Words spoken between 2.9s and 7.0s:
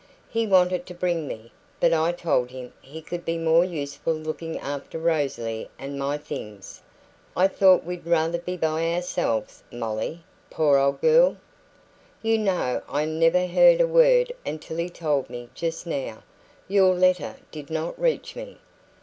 could be more useful looking after Rosalie and my things.